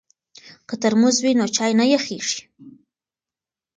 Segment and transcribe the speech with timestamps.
[0.67, 2.41] که ترموز وي نو چای نه یخیږي.